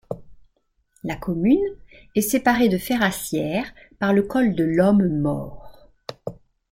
[1.03, 1.75] La commune
[2.15, 5.91] est séparée de Ferrassières par le col de l'Homme Mort.